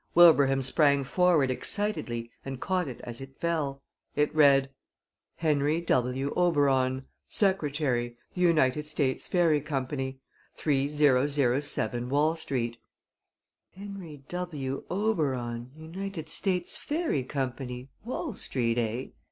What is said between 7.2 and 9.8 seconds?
Secretary, The United States Fairy